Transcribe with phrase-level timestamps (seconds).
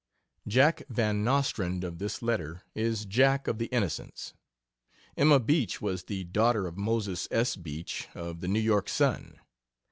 [0.47, 4.33] Jack Van Nostrand of this letter is "Jack" of the Innocents.
[5.15, 7.55] Emma Beach was the daughter of Moses S.
[7.55, 9.37] Beach, of the 'New York Sun.'